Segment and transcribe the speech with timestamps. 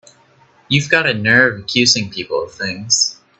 [0.67, 3.21] You've got a nerve accusing people of things!